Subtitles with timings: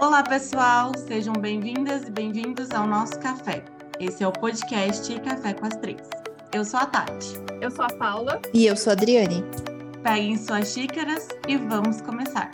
[0.00, 0.96] Olá, pessoal!
[0.96, 3.62] Sejam bem-vindas e bem-vindos ao nosso café.
[3.98, 6.00] Esse é o podcast Café com as Três.
[6.54, 7.34] Eu sou a Tati.
[7.60, 8.40] Eu sou a Paula.
[8.54, 9.44] E eu sou a Adriane.
[10.02, 12.50] Peguem suas xícaras e vamos começar.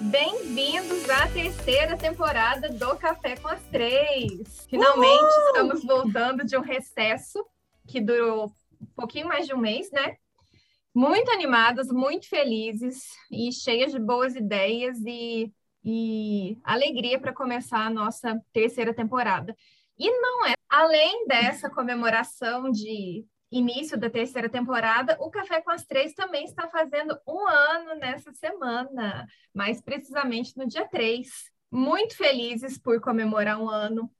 [0.00, 4.66] Bem-vindos à terceira temporada do Café com as Três.
[4.68, 5.46] Finalmente Uhul!
[5.46, 7.46] estamos voltando de um recesso
[7.86, 8.46] que durou
[8.82, 10.16] um pouquinho mais de um mês, né?
[10.94, 15.52] Muito animadas, muito felizes e cheias de boas ideias e,
[15.84, 19.54] e alegria para começar a nossa terceira temporada.
[19.98, 25.84] E não é, além dessa comemoração de início da terceira temporada, o Café com as
[25.84, 31.28] Três também está fazendo um ano nessa semana, mais precisamente no dia 3.
[31.70, 34.10] Muito felizes por comemorar um ano.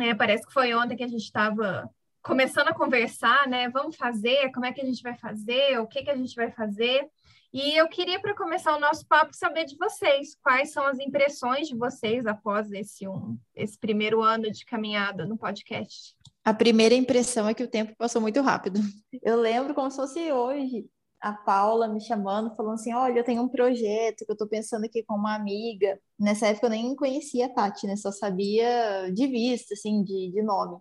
[0.00, 1.88] É, parece que foi ontem que a gente estava
[2.22, 3.68] começando a conversar, né?
[3.68, 6.50] Vamos fazer, como é que a gente vai fazer, o que, que a gente vai
[6.50, 7.08] fazer.
[7.52, 11.68] E eu queria, para começar o nosso papo, saber de vocês, quais são as impressões
[11.68, 16.16] de vocês após esse, um, esse primeiro ano de caminhada no podcast.
[16.42, 18.80] A primeira impressão é que o tempo passou muito rápido.
[19.22, 20.86] Eu lembro como se fosse hoje,
[21.20, 24.84] a Paula me chamando, falando assim: Olha, eu tenho um projeto que eu estou pensando
[24.84, 26.00] aqui com uma amiga.
[26.18, 27.96] Nessa época eu nem conhecia a Tati, né?
[27.96, 30.78] Só sabia de vista, assim, de, de nome.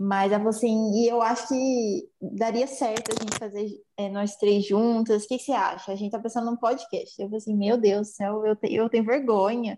[0.00, 4.36] Mas ela falou assim, e eu acho que daria certo a gente fazer é, nós
[4.36, 5.24] três juntas.
[5.24, 5.90] O que, que, você acha?
[5.90, 7.20] A gente tá pensando num podcast.
[7.20, 9.76] Eu falei assim, meu Deus do céu, eu, te, eu tenho vergonha.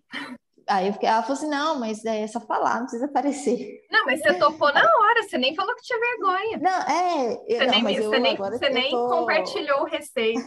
[0.68, 3.80] Aí eu fiquei, ela falou assim, não, mas é só falar, não precisa aparecer.
[3.90, 6.58] Não, mas você topou na hora, você nem falou que tinha vergonha.
[6.58, 7.32] Não, é.
[7.48, 9.08] Eu, você não, nem, você eu, nem, você nem tô...
[9.08, 10.38] compartilhou o receio.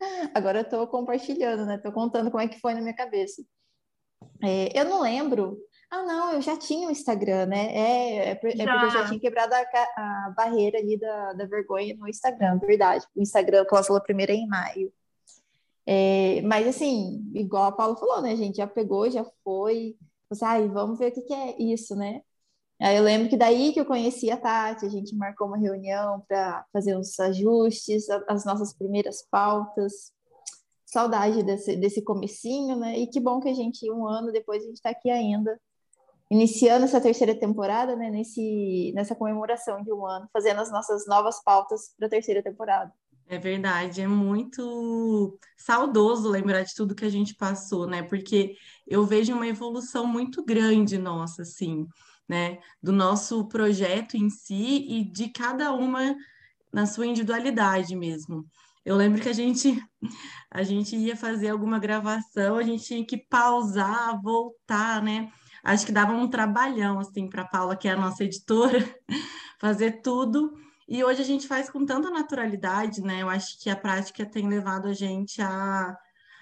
[0.34, 1.78] Agora eu tô compartilhando, né?
[1.78, 3.44] Tô contando como é que foi na minha cabeça.
[4.42, 5.56] É, eu não lembro
[5.92, 7.66] ah, não, eu já tinha o um Instagram, né?
[7.76, 11.94] É, é, é, porque eu já tinha quebrado a, a, barreira ali da, da vergonha
[11.94, 13.06] no Instagram, verdade.
[13.14, 14.90] O Instagram a primeira em maio.
[15.84, 18.32] É, mas assim, igual a Paula falou, né?
[18.32, 19.94] A gente já pegou, já foi.
[20.30, 22.22] Você, ai, vamos ver o que, que é isso, né?
[22.80, 26.24] Aí eu lembro que daí que eu conheci a Tati, a gente marcou uma reunião
[26.26, 30.10] para fazer uns ajustes, as nossas primeiras pautas.
[30.86, 32.98] Saudade desse, desse comecinho, né?
[32.98, 35.60] E que bom que a gente, um ano depois, a gente está aqui ainda
[36.32, 41.44] iniciando essa terceira temporada, né, nesse, nessa comemoração de um ano, fazendo as nossas novas
[41.44, 42.90] pautas para a terceira temporada.
[43.28, 48.02] É verdade, é muito saudoso lembrar de tudo que a gente passou, né?
[48.02, 48.56] Porque
[48.86, 51.86] eu vejo uma evolução muito grande nossa, assim,
[52.26, 52.58] né?
[52.82, 56.16] Do nosso projeto em si e de cada uma
[56.72, 58.46] na sua individualidade mesmo.
[58.84, 59.80] Eu lembro que a gente
[60.50, 65.30] a gente ia fazer alguma gravação, a gente tinha que pausar, voltar, né?
[65.62, 68.78] Acho que dava um trabalhão assim para Paula, que é a nossa editora,
[69.60, 70.52] fazer tudo.
[70.88, 73.22] E hoje a gente faz com tanta naturalidade, né?
[73.22, 75.96] Eu acho que a prática tem levado a gente a,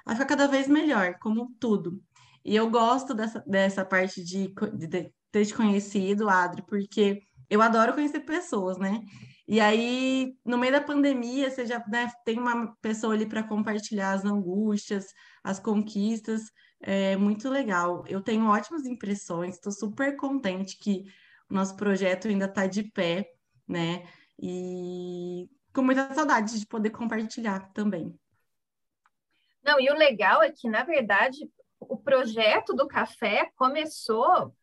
[0.06, 2.02] a ficar cada vez melhor, como tudo.
[2.44, 7.92] E eu gosto dessa, dessa parte de, de ter te conhecido, Adri, porque eu adoro
[7.92, 9.02] conhecer pessoas, né?
[9.46, 14.12] E aí, no meio da pandemia, você já né, tem uma pessoa ali para compartilhar
[14.12, 15.06] as angústias,
[15.42, 16.42] as conquistas
[16.80, 18.04] é muito legal.
[18.06, 21.04] Eu tenho ótimas impressões, estou super contente que
[21.48, 23.30] o nosso projeto ainda está de pé,
[23.68, 24.06] né?
[24.38, 28.18] E com muita saudade de poder compartilhar também.
[29.62, 31.38] Não, e o legal é que, na verdade,
[31.78, 34.54] o projeto do café começou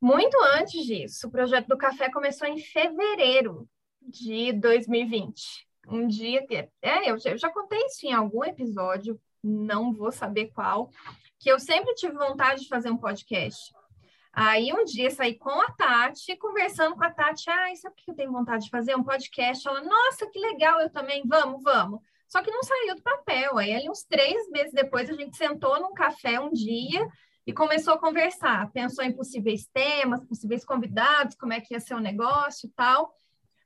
[0.00, 1.26] muito antes disso.
[1.26, 3.68] O projeto do café começou em fevereiro
[4.00, 5.66] de 2020.
[5.88, 6.54] Um dia que.
[6.80, 10.90] É, eu já, eu já contei isso em algum episódio, não vou saber qual,
[11.42, 13.74] que eu sempre tive vontade de fazer um podcast.
[14.32, 18.10] Aí um dia saí com a Tati, conversando com a Tati, ah, sabe o que
[18.12, 18.94] eu tenho vontade de fazer?
[18.94, 19.66] Um podcast.
[19.66, 22.00] Ela, nossa, que legal, eu também, vamos, vamos.
[22.28, 23.58] Só que não saiu do papel.
[23.58, 27.06] Aí ali uns três meses depois a gente sentou num café um dia
[27.44, 28.70] e começou a conversar.
[28.70, 33.12] Pensou em possíveis temas, possíveis convidados, como é que ia ser o negócio e tal.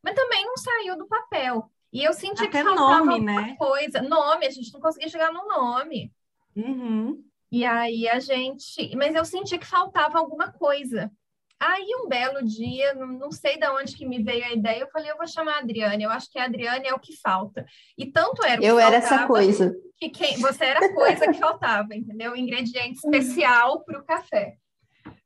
[0.02, 1.70] Mas também não saiu do papel.
[1.92, 3.54] E eu senti Até que faltava nome, né?
[3.58, 4.00] coisa.
[4.00, 6.10] Nome, a gente não conseguia chegar no nome.
[6.56, 7.22] Uhum.
[7.50, 8.94] E aí a gente.
[8.96, 11.10] Mas eu senti que faltava alguma coisa.
[11.58, 15.10] Aí um belo dia, não sei de onde que me veio a ideia, eu falei,
[15.10, 17.64] eu vou chamar a Adriane, eu acho que a Adriane é o que falta.
[17.96, 19.74] E tanto era o que Eu era essa coisa.
[19.96, 22.32] Que quem, você era a coisa que faltava, entendeu?
[22.32, 24.58] O ingrediente especial para o café.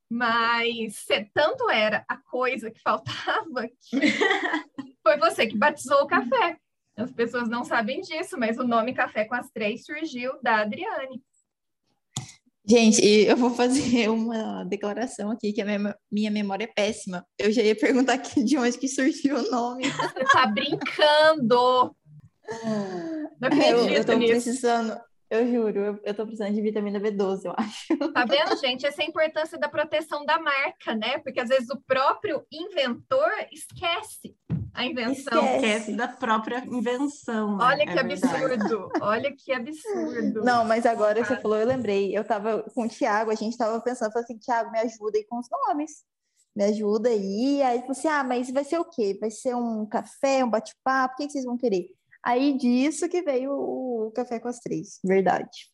[0.09, 4.01] Mas tanto era a coisa que faltava que
[5.03, 6.57] foi você que batizou o café.
[6.97, 11.23] As pessoas não sabem disso, mas o nome Café com as Três surgiu da Adriane.
[12.67, 15.65] Gente, eu vou fazer uma declaração aqui, que a
[16.11, 17.25] minha, memória é péssima.
[17.39, 19.89] Eu já ia perguntar aqui de onde que surgiu o nome.
[19.91, 21.95] Você tá brincando!
[23.41, 24.33] Não acredito eu, eu tô nisso.
[24.33, 25.01] precisando...
[25.31, 28.13] Eu juro, eu, eu tô precisando de vitamina B12, eu acho.
[28.13, 28.85] Tá vendo, gente?
[28.85, 31.19] Essa é a importância da proteção da marca, né?
[31.19, 34.35] Porque às vezes o próprio inventor esquece
[34.75, 35.45] a invenção.
[35.45, 37.57] Esquece, esquece da própria invenção.
[37.57, 37.65] Né?
[37.65, 40.45] Olha que é absurdo, olha que absurdo.
[40.45, 42.17] Não, mas agora você falou, eu lembrei.
[42.17, 45.25] Eu tava com o Thiago, a gente tava pensando, falei assim, Thiago, me ajuda aí
[45.25, 46.05] com os nomes.
[46.55, 47.63] Me ajuda aí.
[47.63, 49.17] Aí ele falou assim: ah, mas vai ser o quê?
[49.21, 51.15] Vai ser um café, um bate-papo?
[51.15, 51.87] O que, que vocês vão querer?
[52.23, 55.71] Aí disso que veio o Café com as Três, verdade.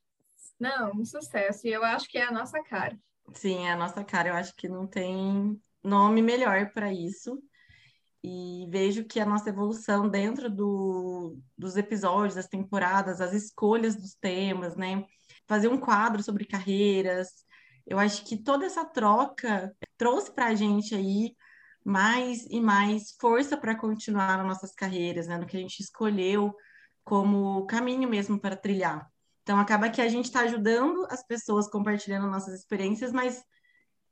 [0.58, 1.66] Não, um sucesso.
[1.66, 2.96] E eu acho que é a nossa cara.
[3.34, 4.28] Sim, é a nossa cara.
[4.28, 7.42] Eu acho que não tem nome melhor para isso.
[8.24, 14.14] E vejo que a nossa evolução dentro do, dos episódios, das temporadas, as escolhas dos
[14.14, 15.04] temas, né?
[15.46, 17.28] Fazer um quadro sobre carreiras.
[17.86, 21.36] Eu acho que toda essa troca trouxe para a gente aí
[21.84, 25.38] mais e mais força para continuar nas nossas carreiras, né?
[25.38, 26.52] No que a gente escolheu
[27.04, 29.08] como caminho mesmo para trilhar.
[29.42, 33.44] Então, acaba que a gente está ajudando as pessoas compartilhando nossas experiências, mas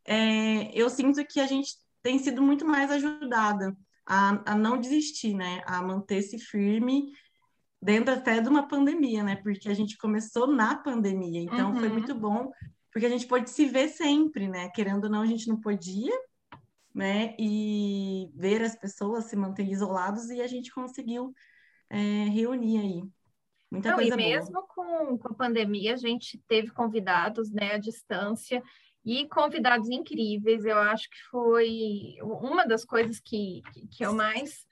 [0.05, 5.35] é, eu sinto que a gente tem sido muito mais ajudada a, a não desistir,
[5.35, 5.63] né?
[5.67, 7.13] A manter-se firme
[7.81, 9.37] dentro até de uma pandemia, né?
[9.37, 11.77] Porque a gente começou na pandemia, então uhum.
[11.79, 12.51] foi muito bom,
[12.91, 14.71] porque a gente pôde se ver sempre, né?
[14.71, 16.13] Querendo ou não, a gente não podia,
[16.95, 17.35] né?
[17.39, 21.35] E ver as pessoas se manter isolados e a gente conseguiu
[21.91, 23.03] é, reunir aí.
[23.71, 27.79] Muita Não, coisa e mesmo com, com a pandemia, a gente teve convidados né, à
[27.79, 28.63] distância
[29.05, 30.65] e convidados incríveis.
[30.65, 34.67] Eu acho que foi uma das coisas que, que eu mais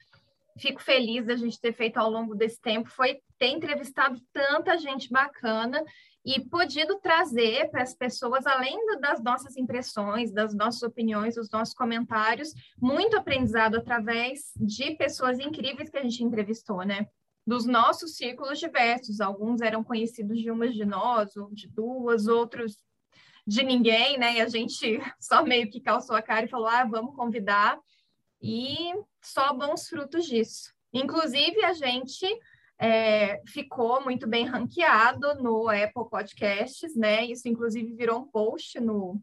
[0.58, 5.10] fico feliz da gente ter feito ao longo desse tempo foi ter entrevistado tanta gente
[5.10, 5.82] bacana
[6.24, 11.74] e podido trazer para as pessoas, além das nossas impressões, das nossas opiniões, dos nossos
[11.74, 17.08] comentários, muito aprendizado através de pessoas incríveis que a gente entrevistou, né?
[17.44, 22.78] Dos nossos círculos diversos, alguns eram conhecidos de umas de nós, ou de duas, outros
[23.46, 24.34] de ninguém, né?
[24.34, 27.78] E a gente só meio que calçou a cara e falou: ah, vamos convidar,
[28.40, 30.72] e só bons frutos disso.
[30.92, 32.26] Inclusive, a gente
[32.78, 37.24] é, ficou muito bem ranqueado no Apple Podcasts, né?
[37.24, 39.20] Isso, inclusive, virou um post no,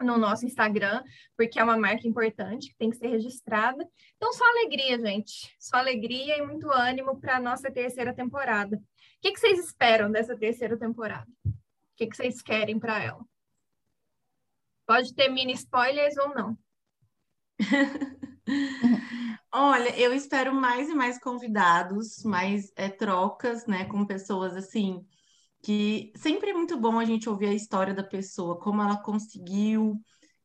[0.00, 1.02] no nosso Instagram,
[1.36, 3.88] porque é uma marca importante que tem que ser registrada.
[4.16, 5.54] Então, só alegria, gente.
[5.58, 8.76] Só alegria e muito ânimo para a nossa terceira temporada.
[8.76, 8.80] O
[9.22, 11.26] que, que, vocês esperam dessa terceira temporada?
[11.46, 13.24] O que, que vocês querem para ela?
[14.86, 16.58] Pode ter mini spoilers ou não.
[19.52, 25.06] Olha, eu espero mais e mais convidados, mais é, trocas, né, com pessoas assim,
[25.62, 30.00] que sempre é muito bom a gente ouvir a história da pessoa, como ela conseguiu,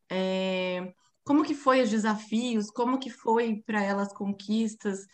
[0.10, 0.94] é,
[1.26, 5.06] como que foi os desafios, como que foi para ela as conquistas,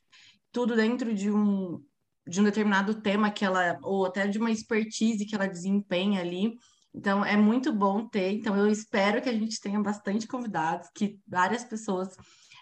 [0.52, 1.84] tudo dentro de um,
[2.28, 6.54] de um determinado tema que ela, ou até de uma expertise que ela desempenha ali.
[6.96, 8.32] Então, é muito bom ter.
[8.32, 12.16] Então, eu espero que a gente tenha bastante convidados, que várias pessoas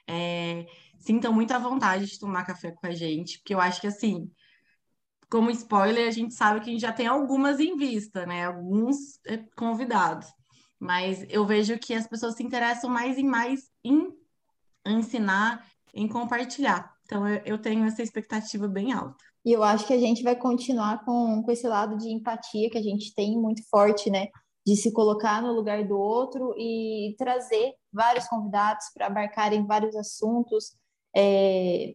[0.10, 0.66] é,
[0.98, 4.32] sintam muito à vontade de tomar café com a gente, porque eu acho que assim,
[5.30, 8.46] como spoiler, a gente sabe que a gente já tem algumas em vista, né?
[8.46, 10.28] Alguns é, convidados.
[10.80, 14.12] Mas eu vejo que as pessoas se interessam mais em mais em
[14.86, 16.92] ensinar, em compartilhar.
[17.04, 19.24] Então eu tenho essa expectativa bem alta.
[19.46, 22.78] E eu acho que a gente vai continuar com, com esse lado de empatia que
[22.78, 24.28] a gente tem muito forte, né?
[24.66, 30.74] De se colocar no lugar do outro e trazer vários convidados para abarcarem vários assuntos,
[31.16, 31.94] é,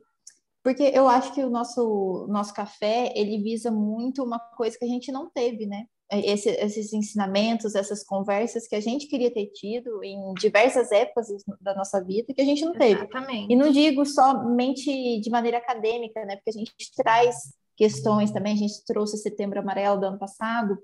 [0.63, 4.89] porque eu acho que o nosso, nosso café, ele visa muito uma coisa que a
[4.89, 5.87] gente não teve, né?
[6.11, 11.29] Esse, esses ensinamentos, essas conversas que a gente queria ter tido em diversas épocas
[11.61, 13.01] da nossa vida que a gente não teve.
[13.01, 13.53] Exatamente.
[13.53, 16.37] E não digo somente de maneira acadêmica, né?
[16.37, 20.79] Porque a gente traz questões também, a gente trouxe Setembro Amarelo do ano passado,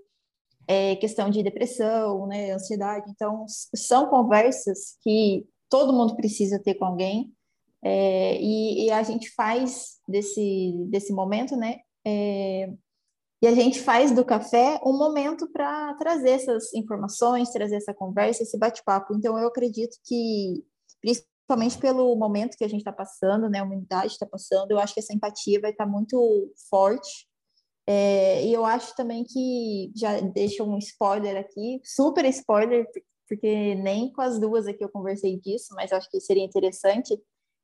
[0.69, 3.11] é, questão de depressão, né, ansiedade.
[3.11, 7.33] Então, são conversas que todo mundo precisa ter com alguém,
[7.85, 11.81] é, e, e, a gente faz desse, desse momento, né?
[12.03, 12.73] É,
[13.43, 18.43] e a gente faz do café um momento para trazer essas informações, trazer essa conversa,
[18.43, 19.15] esse bate-papo.
[19.15, 20.65] Então, eu acredito que,
[21.01, 23.59] principalmente pelo momento que a gente está passando, né?
[23.59, 27.29] A humanidade está passando, eu acho que essa empatia vai estar tá muito forte.
[27.87, 32.87] É, e eu acho também que, já deixa um spoiler aqui, super spoiler,
[33.29, 37.15] porque nem com as duas aqui eu conversei disso, mas acho que seria interessante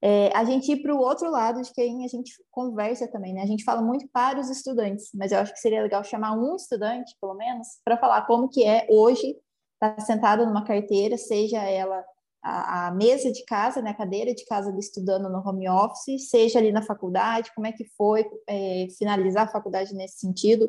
[0.02, 3.42] é, a gente ir para o outro lado de quem a gente conversa também, né?
[3.42, 6.56] A gente fala muito para os estudantes, mas eu acho que seria legal chamar um
[6.56, 9.36] estudante, pelo menos, para falar como que é hoje
[9.74, 12.02] estar tá sentado numa carteira, seja ela
[12.42, 16.58] a, a, mesa de casa, né, a cadeira de casa estudando no home office, seja
[16.58, 20.68] ali na faculdade, como é que foi é, finalizar a faculdade nesse sentido,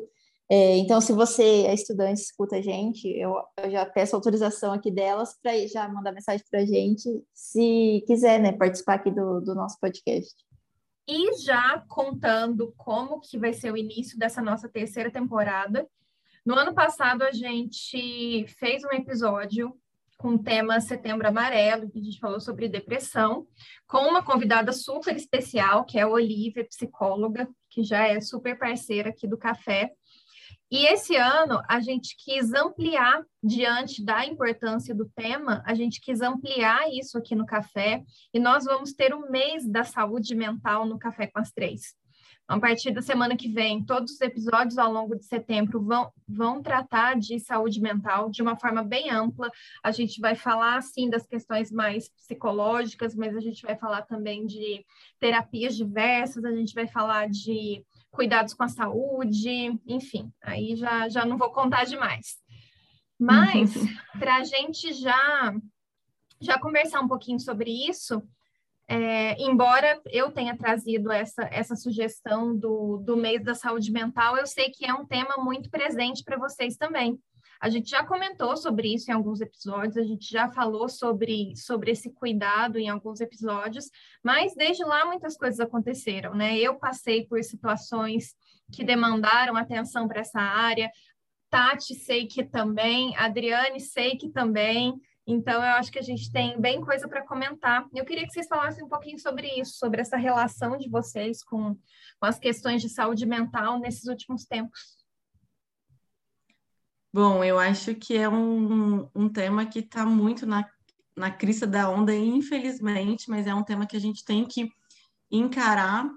[0.54, 4.90] É, então, se você é estudante, escuta a gente, eu, eu já peço autorização aqui
[4.90, 9.54] delas para já mandar mensagem para a gente, se quiser, né, participar aqui do, do
[9.54, 10.34] nosso podcast.
[11.08, 15.88] E já contando como que vai ser o início dessa nossa terceira temporada,
[16.44, 19.74] no ano passado a gente fez um episódio
[20.18, 23.46] com o tema Setembro Amarelo, que a gente falou sobre depressão,
[23.86, 29.08] com uma convidada super especial, que é a Olivia, psicóloga, que já é super parceira
[29.08, 29.92] aqui do Café.
[30.70, 36.20] E esse ano a gente quis ampliar, diante da importância do tema, a gente quis
[36.20, 40.98] ampliar isso aqui no Café, e nós vamos ter o mês da saúde mental no
[40.98, 41.94] Café com as Três.
[42.48, 46.60] A partir da semana que vem, todos os episódios ao longo de setembro vão, vão
[46.60, 49.50] tratar de saúde mental de uma forma bem ampla.
[49.82, 54.44] A gente vai falar, sim, das questões mais psicológicas, mas a gente vai falar também
[54.44, 54.84] de
[55.18, 57.82] terapias diversas, a gente vai falar de
[58.12, 62.36] cuidados com a saúde, enfim, aí já, já não vou contar demais.
[63.18, 63.72] Mas,
[64.18, 65.54] para a gente já,
[66.40, 68.22] já conversar um pouquinho sobre isso,
[68.88, 74.46] é, embora eu tenha trazido essa, essa sugestão do, do mês da saúde mental, eu
[74.46, 77.18] sei que é um tema muito presente para vocês também.
[77.62, 81.92] A gente já comentou sobre isso em alguns episódios, a gente já falou sobre, sobre
[81.92, 83.88] esse cuidado em alguns episódios,
[84.20, 86.58] mas desde lá muitas coisas aconteceram, né?
[86.58, 88.34] Eu passei por situações
[88.72, 90.90] que demandaram atenção para essa área,
[91.48, 96.60] Tati sei que também, Adriane sei que também, então, eu acho que a gente tem
[96.60, 97.86] bem coisa para comentar.
[97.94, 101.76] Eu queria que vocês falassem um pouquinho sobre isso, sobre essa relação de vocês com,
[102.18, 105.01] com as questões de saúde mental nesses últimos tempos.
[107.12, 110.66] Bom, eu acho que é um, um tema que está muito na,
[111.14, 114.70] na crista da onda, infelizmente, mas é um tema que a gente tem que
[115.30, 116.08] encarar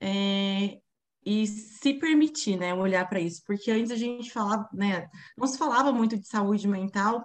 [0.00, 0.80] é,
[1.24, 5.08] e se permitir, né, olhar para isso, porque antes a gente falava, né,
[5.38, 7.24] não se falava muito de saúde mental,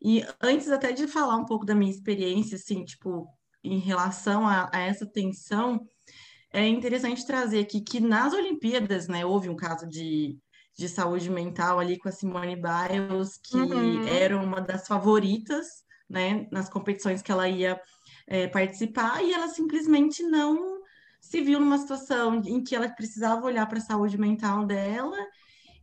[0.00, 3.28] e antes até de falar um pouco da minha experiência, assim, tipo,
[3.62, 5.86] em relação a, a essa tensão,
[6.50, 10.38] é interessante trazer aqui que nas Olimpíadas, né, houve um caso de
[10.76, 14.06] de saúde mental ali com a Simone Biles, que uhum.
[14.08, 17.80] era uma das favoritas, né, nas competições que ela ia
[18.26, 20.82] é, participar, e ela simplesmente não
[21.20, 25.16] se viu numa situação em que ela precisava olhar para a saúde mental dela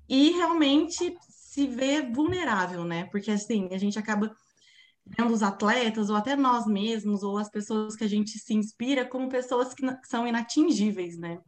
[0.07, 3.05] e realmente se vê vulnerável, né?
[3.05, 4.35] Porque assim, a gente acaba
[5.05, 9.05] vendo os atletas, ou até nós mesmos, ou as pessoas que a gente se inspira
[9.05, 11.39] como pessoas que são inatingíveis, né?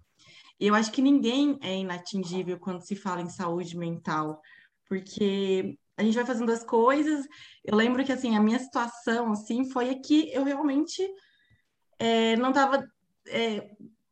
[0.60, 4.42] E eu acho que ninguém é inatingível quando se fala em saúde mental,
[4.88, 7.26] porque a gente vai fazendo as coisas.
[7.64, 11.02] Eu lembro que assim a minha situação assim foi que eu realmente
[12.00, 12.86] é, não estava,
[13.28, 13.70] é,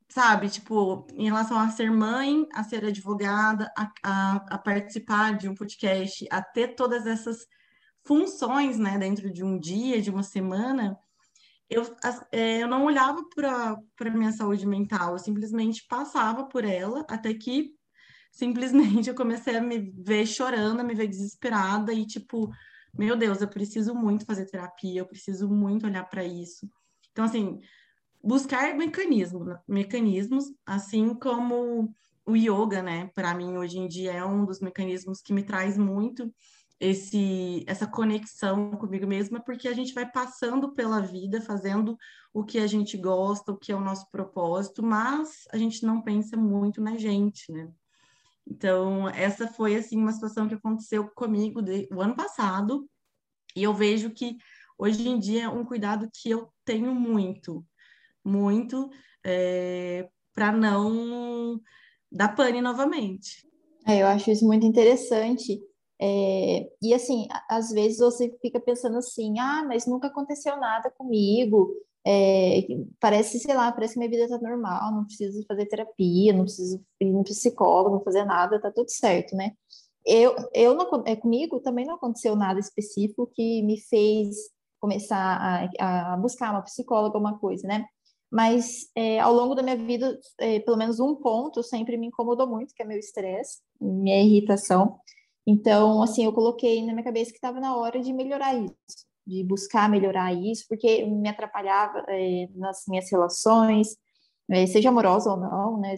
[0.10, 5.50] sabe, tipo, em relação a ser mãe, a ser advogada, a, a, a participar de
[5.50, 7.46] um podcast, a ter todas essas
[8.04, 10.98] funções, né, dentro de um dia, de uma semana
[11.72, 11.84] eu,
[12.34, 17.34] é, eu não olhava para a minha saúde mental, eu simplesmente passava por ela, até
[17.34, 17.74] que
[18.30, 22.52] simplesmente eu comecei a me ver chorando, a me ver desesperada e tipo,
[22.94, 26.70] meu Deus, eu preciso muito fazer terapia, eu preciso muito olhar para isso.
[27.14, 27.62] Então, assim,
[28.22, 33.10] buscar mecanismos, mecanismos, assim como o yoga, né?
[33.16, 36.34] Para mim, hoje em dia, é um dos mecanismos que me traz muito
[36.82, 41.96] esse essa conexão comigo mesma, porque a gente vai passando pela vida, fazendo
[42.34, 46.02] o que a gente gosta, o que é o nosso propósito, mas a gente não
[46.02, 47.70] pensa muito na gente, né?
[48.48, 52.90] Então, essa foi assim uma situação que aconteceu comigo de, o ano passado,
[53.56, 54.38] e eu vejo que
[54.76, 57.64] hoje em dia é um cuidado que eu tenho muito,
[58.26, 58.90] muito,
[59.24, 61.62] é, para não
[62.12, 63.48] dar pane novamente.
[63.86, 65.62] É, eu acho isso muito interessante.
[66.02, 71.72] É, e assim, às vezes você fica pensando assim, ah, mas nunca aconteceu nada comigo,
[72.06, 72.66] é,
[73.00, 76.84] parece, sei lá, parece que minha vida tá normal, não preciso fazer terapia, não preciso
[77.00, 79.52] ir no psicólogo, não fazer nada, tá tudo certo, né?
[80.04, 84.36] Eu, eu não, é, comigo também não aconteceu nada específico que me fez
[84.80, 87.86] começar a, a buscar uma psicóloga, uma coisa, né?
[88.32, 92.48] Mas é, ao longo da minha vida, é, pelo menos um ponto sempre me incomodou
[92.48, 95.00] muito, que é meu estresse, minha irritação.
[95.46, 98.76] Então, assim, eu coloquei na minha cabeça que estava na hora de melhorar isso,
[99.26, 103.98] de buscar melhorar isso, porque me atrapalhava é, nas minhas relações,
[104.50, 105.96] é, seja amorosa ou não, né,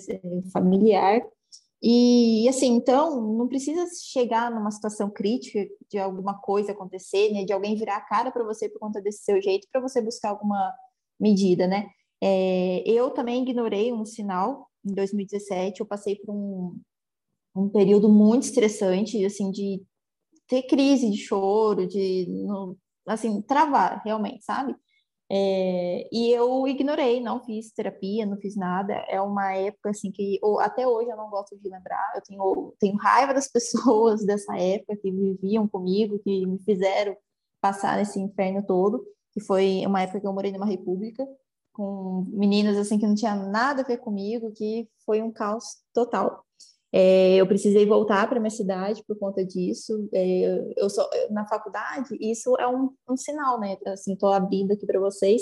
[0.52, 1.22] familiar.
[1.82, 7.52] E, assim, então, não precisa chegar numa situação crítica de alguma coisa acontecer, né, de
[7.52, 10.74] alguém virar a cara para você por conta desse seu jeito, para você buscar alguma
[11.20, 11.90] medida, né?
[12.22, 16.80] É, eu também ignorei um sinal em 2017, eu passei por um,
[17.56, 19.82] um período muito estressante, assim, de
[20.48, 24.76] ter crise de choro, de, no, assim, travar, realmente, sabe?
[25.32, 28.94] É, e eu ignorei, não fiz terapia, não fiz nada.
[29.10, 32.14] É uma época assim que ou, até hoje eu não gosto de lembrar.
[32.16, 37.16] Eu tenho, tenho raiva das pessoas dessa época que viviam comigo, que me fizeram
[37.60, 39.04] passar esse inferno todo.
[39.32, 41.26] Que foi uma época que eu morei numa república
[41.72, 46.46] com meninas assim que não tinha nada a ver comigo, que foi um caos total.
[46.96, 50.08] É, eu precisei voltar para minha cidade por conta disso.
[50.14, 53.78] É, eu sou na faculdade, isso é um, um sinal, né?
[53.88, 55.42] Assim, estou abrindo aqui para vocês.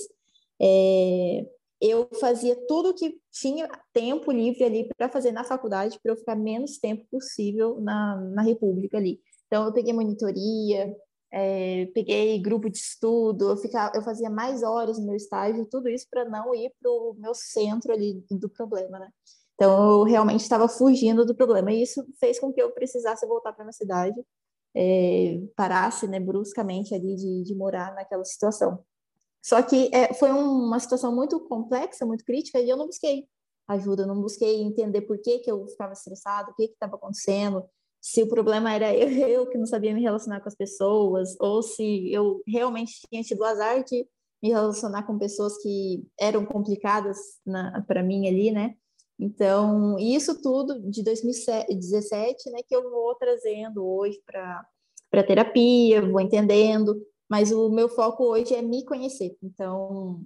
[0.62, 1.46] É,
[1.82, 6.36] eu fazia tudo que tinha tempo livre ali para fazer na faculdade, para eu ficar
[6.38, 9.20] menos tempo possível na, na República ali.
[9.48, 10.96] Então, eu peguei monitoria,
[11.34, 15.90] é, peguei grupo de estudo, eu, ficava, eu fazia mais horas no meu estágio, tudo
[15.90, 19.10] isso para não ir para o meu centro ali do problema, né?
[19.62, 21.72] Então, eu realmente estava fugindo do problema.
[21.72, 24.20] E isso fez com que eu precisasse voltar para minha cidade,
[24.76, 28.84] é, parasse né, bruscamente ali de, de morar naquela situação.
[29.40, 33.28] Só que é, foi uma situação muito complexa, muito crítica, e eu não busquei
[33.68, 37.64] ajuda, não busquei entender por que, que eu ficava estressado, o que estava acontecendo,
[38.02, 41.62] se o problema era eu, eu, que não sabia me relacionar com as pessoas, ou
[41.62, 44.08] se eu realmente tinha tido o azar de
[44.42, 47.20] me relacionar com pessoas que eram complicadas
[47.86, 48.76] para mim ali, né?
[49.22, 54.66] Então, isso tudo de 2017, né, que eu vou trazendo hoje para
[55.14, 57.00] a terapia, vou entendendo,
[57.30, 59.38] mas o meu foco hoje é me conhecer.
[59.44, 60.24] Então,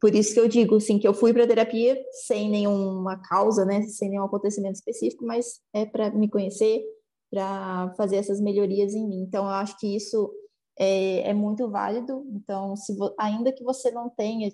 [0.00, 1.96] por isso que eu digo, assim, que eu fui para a terapia
[2.26, 6.82] sem nenhuma causa, né, sem nenhum acontecimento específico, mas é para me conhecer,
[7.30, 9.20] para fazer essas melhorias em mim.
[9.22, 10.28] Então, eu acho que isso
[10.76, 12.26] é, é muito válido.
[12.32, 12.74] Então,
[13.16, 14.52] ainda que você não tenha,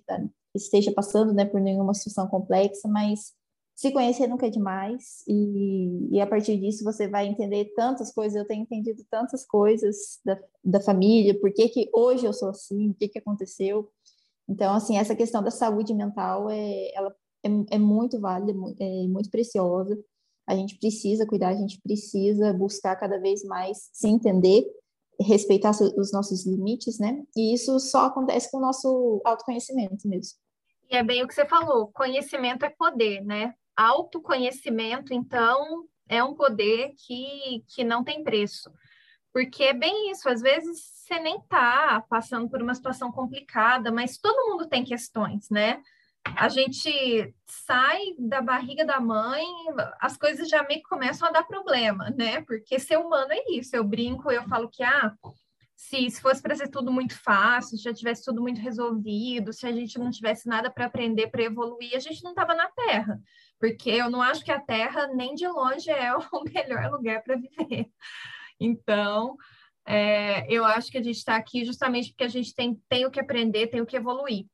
[0.54, 3.32] esteja passando, né, por nenhuma situação complexa, mas
[3.74, 8.36] se conhecer nunca é demais, e, e a partir disso você vai entender tantas coisas.
[8.36, 12.90] Eu tenho entendido tantas coisas da, da família, por que, que hoje eu sou assim,
[12.90, 13.90] o que, que aconteceu.
[14.48, 19.30] Então, assim, essa questão da saúde mental é, ela é, é muito válida, é muito
[19.30, 19.98] preciosa.
[20.46, 24.64] A gente precisa cuidar, a gente precisa buscar cada vez mais se entender,
[25.20, 27.24] respeitar os nossos limites, né?
[27.36, 30.38] E isso só acontece com o nosso autoconhecimento mesmo.
[30.90, 33.54] E é bem o que você falou, conhecimento é poder, né?
[33.76, 38.70] Autoconhecimento, então, é um poder que, que não tem preço.
[39.32, 44.16] Porque é bem isso, às vezes você nem está passando por uma situação complicada, mas
[44.16, 45.82] todo mundo tem questões, né?
[46.36, 49.44] A gente sai da barriga da mãe,
[50.00, 52.40] as coisas já meio que começam a dar problema, né?
[52.42, 53.76] Porque ser humano é isso.
[53.76, 55.12] Eu brinco, eu falo que, ah,
[55.76, 59.66] se, se fosse para ser tudo muito fácil, se já tivesse tudo muito resolvido, se
[59.66, 63.20] a gente não tivesse nada para aprender, para evoluir, a gente não estava na Terra
[63.64, 67.36] porque eu não acho que a Terra nem de longe é o melhor lugar para
[67.36, 67.90] viver.
[68.60, 69.38] Então,
[69.86, 73.10] é, eu acho que a gente está aqui justamente porque a gente tem, tem o
[73.10, 74.44] que aprender, tem o que evoluir.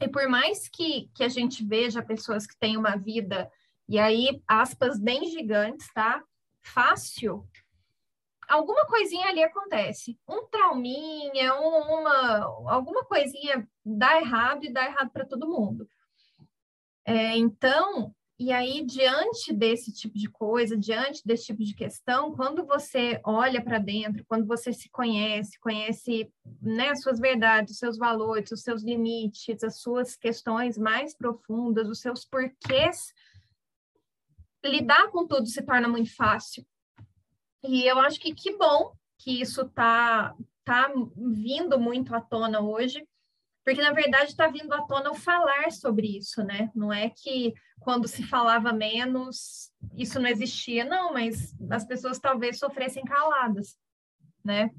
[0.00, 3.50] E por mais que, que a gente veja pessoas que têm uma vida,
[3.88, 6.22] e aí, aspas bem gigantes, tá?
[6.62, 7.44] Fácil,
[8.48, 10.16] alguma coisinha ali acontece.
[10.28, 12.38] Um trauminha, um, uma,
[12.70, 15.88] alguma coisinha dá errado e dá errado para todo mundo.
[17.04, 22.64] É, então, e aí, diante desse tipo de coisa, diante desse tipo de questão, quando
[22.64, 27.98] você olha para dentro, quando você se conhece, conhece né, as suas verdades, os seus
[27.98, 33.12] valores, os seus limites, as suas questões mais profundas, os seus porquês,
[34.64, 36.64] lidar com tudo se torna muito fácil.
[37.64, 43.07] E eu acho que que bom que isso está tá vindo muito à tona hoje,
[43.68, 46.70] porque na verdade está vindo à tona o falar sobre isso, né?
[46.74, 52.58] Não é que quando se falava menos isso não existia, não, mas as pessoas talvez
[52.58, 53.76] sofressem caladas,
[54.42, 54.70] né?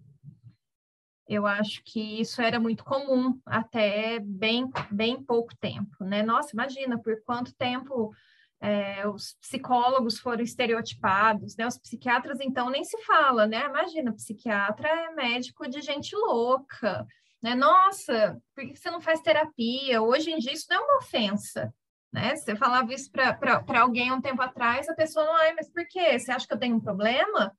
[1.28, 6.24] Eu acho que isso era muito comum até bem, bem pouco tempo, né?
[6.24, 8.12] Nossa, imagina por quanto tempo
[8.60, 11.68] é, os psicólogos foram estereotipados, né?
[11.68, 13.66] Os psiquiatras, então, nem se fala, né?
[13.66, 17.06] Imagina, psiquiatra é médico de gente louca,
[17.42, 17.56] né?
[17.56, 20.02] Nossa, por que você não faz terapia?
[20.02, 21.74] Hoje em dia isso não é uma ofensa,
[22.12, 22.36] né?
[22.36, 26.18] Você falava isso para alguém um tempo atrás, a pessoa não, ai, mas por quê?
[26.18, 27.56] Você acha que eu tenho um problema?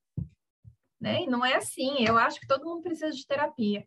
[1.00, 1.22] Né?
[1.22, 3.86] E não é assim, eu acho que todo mundo precisa de terapia.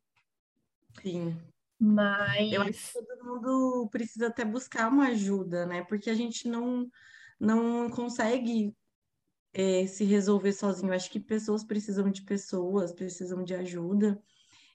[1.01, 1.39] Sim.
[1.79, 2.51] Mas.
[2.51, 5.83] Eu acho que todo mundo precisa até buscar uma ajuda, né?
[5.83, 6.89] Porque a gente não,
[7.39, 8.75] não consegue
[9.53, 10.89] é, se resolver sozinho.
[10.89, 14.19] Eu acho que pessoas precisam de pessoas, precisam de ajuda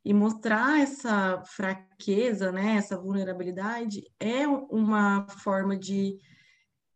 [0.08, 6.16] e mostrar essa fraqueza, né, essa vulnerabilidade é uma forma de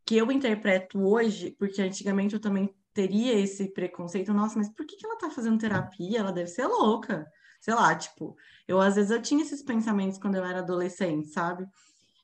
[0.06, 4.96] que eu interpreto hoje, porque antigamente eu também teria esse preconceito, nossa, mas por que,
[5.04, 6.20] ela tá fazendo terapia?
[6.20, 7.26] Ela deve ser louca.
[7.60, 8.34] Sei lá, tipo,
[8.66, 11.66] eu às vezes eu tinha esses pensamentos quando eu era adolescente, sabe?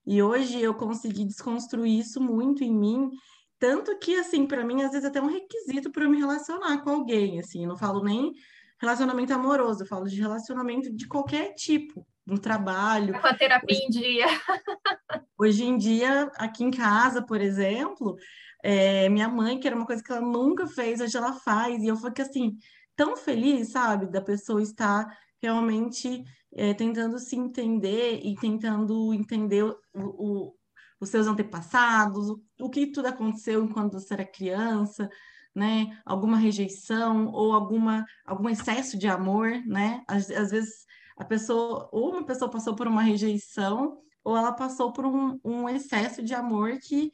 [0.06, 3.10] E hoje eu consegui desconstruir isso muito em mim,
[3.58, 6.88] tanto que assim, para mim às vezes é até um requisito para me relacionar com
[6.88, 8.32] alguém, assim, eu não falo nem
[8.80, 13.18] relacionamento amoroso, eu falo de relacionamento de qualquer tipo, no trabalho.
[13.20, 14.26] Com a terapia hoje, em dia.
[15.38, 18.16] hoje em dia, aqui em casa, por exemplo,
[18.62, 21.88] é, minha mãe, que era uma coisa que ela nunca fez, hoje ela faz, e
[21.88, 22.56] eu fico assim,
[22.94, 25.06] tão feliz, sabe, da pessoa estar
[25.40, 30.54] realmente é, tentando se entender e tentando entender o, o,
[31.00, 35.08] os seus antepassados, o, o que tudo aconteceu enquanto você era criança,
[35.54, 35.98] né?
[36.04, 40.02] Alguma rejeição ou alguma algum excesso de amor, né?
[40.06, 44.92] Às, às vezes a pessoa ou uma pessoa passou por uma rejeição ou ela passou
[44.92, 47.12] por um, um excesso de amor que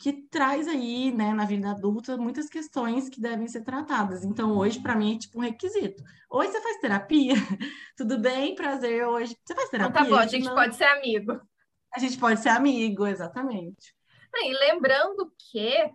[0.00, 4.24] que traz aí, né, na vida adulta, muitas questões que devem ser tratadas.
[4.24, 6.02] Então, hoje, para mim, é tipo um requisito.
[6.30, 7.34] Hoje você faz terapia?
[7.98, 8.54] Tudo bem?
[8.54, 9.36] Prazer, hoje.
[9.44, 10.00] Você faz terapia?
[10.00, 10.54] Então, tá bom, a gente Não...
[10.54, 11.38] pode ser amigo.
[11.94, 13.94] A gente pode ser amigo, exatamente.
[14.36, 15.90] E lembrando que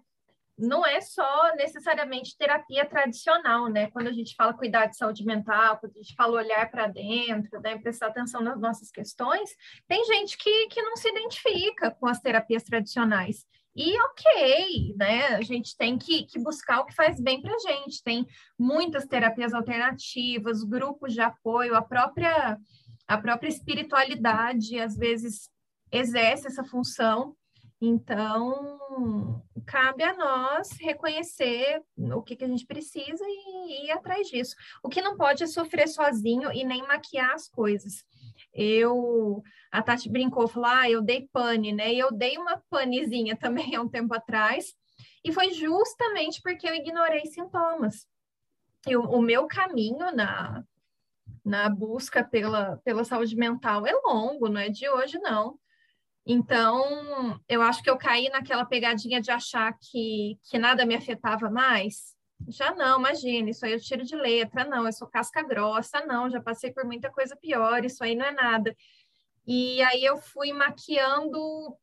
[0.58, 3.88] não é só necessariamente terapia tradicional, né?
[3.92, 7.60] Quando a gente fala cuidar de saúde mental, quando a gente fala olhar para dentro,
[7.62, 7.78] né?
[7.78, 9.50] prestar atenção nas nossas questões,
[9.88, 13.46] tem gente que, que não se identifica com as terapias tradicionais.
[13.76, 15.36] E ok, né?
[15.36, 18.02] A gente tem que, que buscar o que faz bem para a gente.
[18.02, 18.26] Tem
[18.58, 22.58] muitas terapias alternativas, grupos de apoio, a própria,
[23.06, 25.50] a própria espiritualidade, às vezes,
[25.92, 27.36] exerce essa função.
[27.82, 34.56] Então, cabe a nós reconhecer o que, que a gente precisa e, ir atrás disso.
[34.84, 38.06] O que não pode é sofrer sozinho e nem maquiar as coisas.
[38.54, 41.94] Eu, a Tati brincou, falou, ah, eu dei pane, né?
[41.94, 44.76] E eu dei uma panezinha também há um tempo atrás,
[45.24, 48.08] e foi justamente porque eu ignorei sintomas.
[48.88, 50.64] Eu, o meu caminho na,
[51.44, 55.58] na busca pela, pela saúde mental é longo, não é de hoje, não.
[56.26, 61.50] Então, eu acho que eu caí naquela pegadinha de achar que, que nada me afetava
[61.52, 62.16] mais.
[62.48, 66.30] Já não, imagina, isso aí eu tiro de letra, não, eu sou casca grossa, não,
[66.30, 68.76] já passei por muita coisa pior, isso aí não é nada.
[69.48, 71.78] E aí eu fui maquiando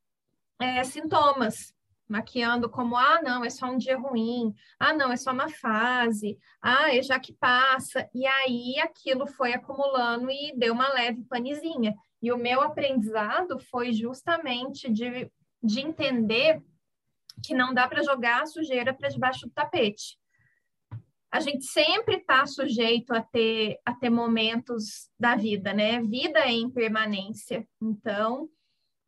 [0.61, 1.73] é, sintomas,
[2.13, 6.39] maquiando como, ah, não, é só um dia ruim, ah, não, é só uma fase,
[6.61, 8.07] ah, é já que passa.
[8.15, 11.95] E aí aquilo foi acumulando e deu uma leve panezinha.
[12.21, 16.63] E o meu aprendizado foi justamente de, de entender
[17.43, 20.19] que não dá para jogar a sujeira para debaixo do tapete.
[21.31, 25.99] A gente sempre está sujeito a ter, a ter momentos da vida, né?
[26.03, 27.67] Vida é impermanência.
[27.81, 28.51] Então,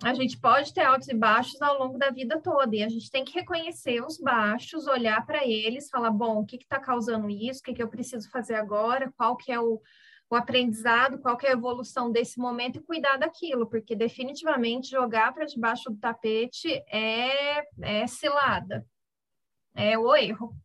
[0.03, 3.11] a gente pode ter altos e baixos ao longo da vida toda, e a gente
[3.11, 7.61] tem que reconhecer os baixos, olhar para eles, falar, bom, o que está causando isso,
[7.61, 9.81] o que, que eu preciso fazer agora, qual que é o,
[10.29, 12.79] o aprendizado, qual é a evolução desse momento?
[12.79, 18.85] E cuidar daquilo, porque definitivamente jogar para debaixo do tapete é, é cilada,
[19.75, 20.57] é o erro.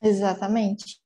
[0.00, 1.00] Exatamente.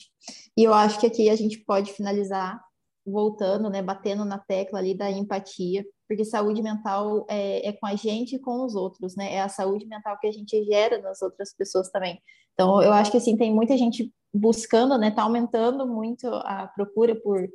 [0.57, 2.63] E eu acho que aqui a gente pode finalizar
[3.05, 7.95] voltando, né, batendo na tecla ali da empatia, porque saúde mental é, é, com a
[7.95, 9.35] gente e com os outros, né?
[9.35, 12.21] É a saúde mental que a gente gera nas outras pessoas também.
[12.53, 15.11] Então, eu acho que assim tem muita gente buscando, né?
[15.11, 17.49] Tá aumentando muito a procura por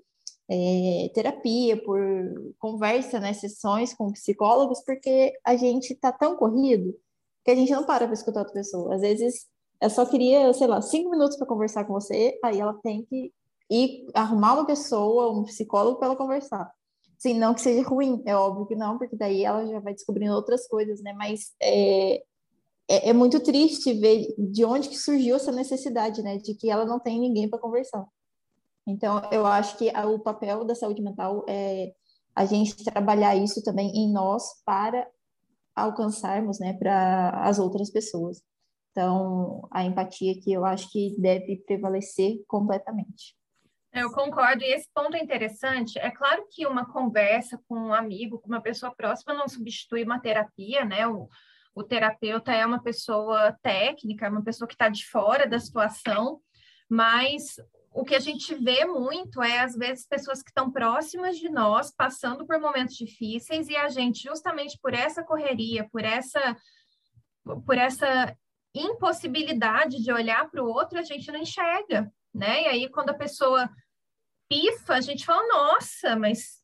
[0.49, 2.01] é, terapia, por
[2.57, 3.33] conversa, né?
[3.33, 6.95] Sessões com psicólogos, porque a gente tá tão corrido
[7.45, 8.95] que a gente não para para escutar outra pessoa.
[8.95, 9.45] Às vezes,
[9.81, 13.31] eu só queria, sei lá, cinco minutos para conversar com você, aí ela tem que
[13.69, 16.71] ir arrumar uma pessoa, um psicólogo para ela conversar.
[17.17, 20.33] Sim, não que seja ruim, é óbvio que não, porque daí ela já vai descobrindo
[20.33, 21.13] outras coisas, né?
[21.13, 22.17] Mas é,
[22.87, 26.37] é, é muito triste ver de onde que surgiu essa necessidade, né?
[26.37, 28.05] De que ela não tem ninguém para conversar.
[28.85, 31.93] Então, eu acho que o papel da saúde mental é
[32.33, 35.07] a gente trabalhar isso também em nós para
[35.75, 38.41] alcançarmos, né, para as outras pessoas.
[38.91, 43.35] Então, a empatia aqui eu acho que deve prevalecer completamente.
[43.99, 45.97] Eu concordo, e esse ponto é interessante.
[45.99, 50.19] É claro que uma conversa com um amigo, com uma pessoa próxima, não substitui uma
[50.19, 51.07] terapia, né?
[51.07, 51.27] O,
[51.73, 56.39] o terapeuta é uma pessoa técnica, uma pessoa que está de fora da situação,
[56.89, 57.55] mas
[57.91, 61.91] o que a gente vê muito é, às vezes, pessoas que estão próximas de nós,
[61.91, 66.55] passando por momentos difíceis, e a gente, justamente por essa correria, por essa,
[67.65, 68.35] por essa
[68.73, 72.63] impossibilidade de olhar para o outro, a gente não enxerga, né?
[72.63, 73.67] E aí, quando a pessoa
[74.49, 76.61] pifa, a gente fala, nossa, mas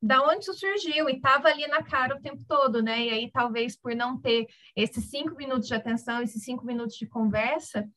[0.00, 3.06] da onde isso surgiu e estava ali na cara o tempo todo, né?
[3.06, 4.46] E aí talvez por não ter
[4.76, 7.88] esses cinco minutos de atenção, esses cinco minutos de conversa,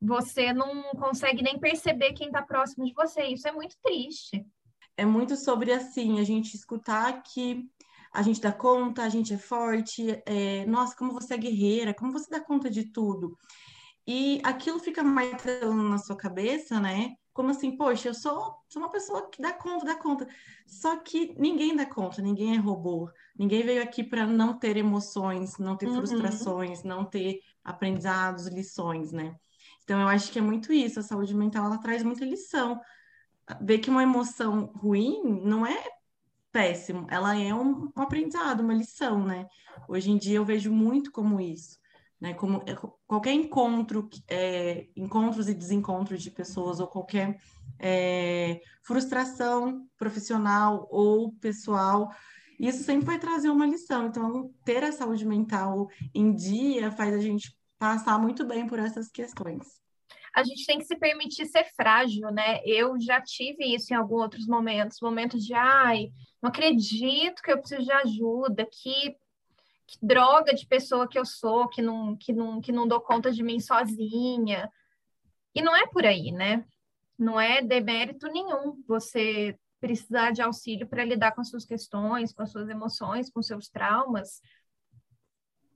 [0.00, 3.24] você não consegue nem perceber quem está próximo de você.
[3.24, 4.46] Isso é muito triste.
[4.96, 7.68] É muito sobre assim a gente escutar que
[8.12, 12.12] a gente dá conta, a gente é forte, é, nossa, como você é guerreira, como
[12.12, 13.36] você dá conta de tudo.
[14.06, 17.16] E aquilo fica martelando na sua cabeça, né?
[17.34, 20.26] Como assim, poxa, eu sou, sou uma pessoa que dá conta, dá conta.
[20.66, 23.10] Só que ninguém dá conta, ninguém é robô.
[23.36, 25.96] Ninguém veio aqui para não ter emoções, não ter uhum.
[25.96, 29.34] frustrações, não ter aprendizados, lições, né?
[29.82, 31.00] Então, eu acho que é muito isso.
[31.00, 32.80] A saúde mental, ela traz muita lição.
[33.60, 35.84] Ver que uma emoção ruim não é
[36.54, 39.44] péssimo, ela é um, um aprendizado, uma lição, né?
[39.88, 41.76] Hoje em dia eu vejo muito como isso,
[42.24, 42.32] né?
[42.32, 42.74] Como é,
[43.06, 47.38] qualquer encontro, é, encontros e desencontros de pessoas ou qualquer
[47.78, 52.10] é, frustração profissional ou pessoal,
[52.58, 54.06] isso sempre vai trazer uma lição.
[54.06, 59.10] Então, ter a saúde mental em dia faz a gente passar muito bem por essas
[59.10, 59.84] questões
[60.34, 62.60] a gente tem que se permitir ser frágil, né?
[62.64, 66.10] Eu já tive isso em alguns outros momentos, momentos de ai,
[66.42, 69.16] não acredito que eu preciso de ajuda, que,
[69.86, 73.30] que droga de pessoa que eu sou, que não, que, não, que não dou conta
[73.30, 74.70] de mim sozinha.
[75.54, 76.64] E não é por aí, né?
[77.18, 82.42] Não é demérito nenhum você precisar de auxílio para lidar com as suas questões, com
[82.42, 84.40] as suas emoções, com seus traumas.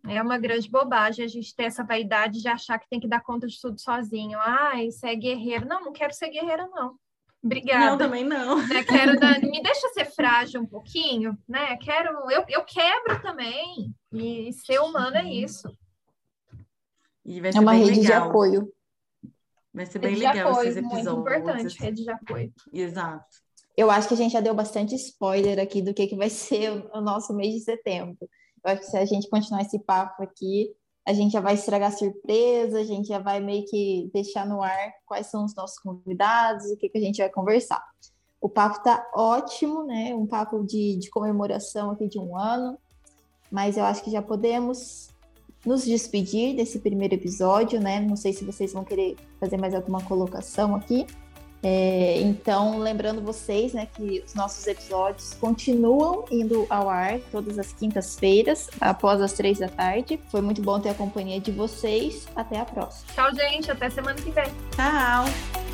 [0.07, 3.21] É uma grande bobagem a gente ter essa vaidade de achar que tem que dar
[3.21, 4.39] conta de tudo sozinho.
[4.41, 5.67] Ah, isso é guerreiro.
[5.67, 6.99] Não, não quero ser guerreira, não.
[7.43, 7.87] Obrigada.
[7.87, 8.67] Não, também não.
[8.67, 8.83] Né?
[8.85, 9.41] Quero dar...
[9.41, 11.77] me deixa ser frágil um pouquinho, né?
[11.77, 13.95] Quero, eu, eu quebro também.
[14.13, 15.69] E ser humano é isso.
[17.27, 18.05] é uma rede legal.
[18.05, 18.73] de apoio.
[19.73, 21.15] Vai ser bem rede legal apoio, esses episódios.
[21.15, 22.53] Muito importante, rede de apoio.
[22.73, 23.49] Exato.
[23.77, 26.85] Eu acho que a gente já deu bastante spoiler aqui do que, que vai ser
[26.93, 28.29] o nosso mês de setembro.
[28.65, 30.75] Eu acho que se a gente continuar esse papo aqui,
[31.09, 34.63] a gente já vai estragar a surpresa, a gente já vai meio que deixar no
[34.63, 37.83] ar quais são os nossos convidados, o que, que a gente vai conversar.
[38.39, 40.15] O papo tá ótimo, né?
[40.15, 42.77] Um papo de, de comemoração aqui de um ano,
[43.51, 45.09] mas eu acho que já podemos
[45.65, 48.01] nos despedir desse primeiro episódio, né?
[48.01, 51.07] Não sei se vocês vão querer fazer mais alguma colocação aqui.
[51.63, 57.73] É, então, lembrando vocês né, que os nossos episódios continuam indo ao ar todas as
[57.73, 60.21] quintas-feiras, após as três da tarde.
[60.31, 62.27] Foi muito bom ter a companhia de vocês.
[62.37, 63.13] Até a próxima.
[63.15, 63.71] Tchau, gente.
[63.71, 64.53] Até semana que vem.
[64.77, 65.68] Tchau.